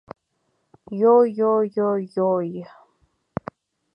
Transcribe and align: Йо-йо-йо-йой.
Йо-йо-йо-йой. 0.99 2.49